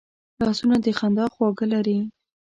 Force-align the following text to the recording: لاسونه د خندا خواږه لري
لاسونه 0.41 0.75
د 0.85 0.87
خندا 0.99 1.25
خواږه 1.33 1.65
لري 1.73 1.97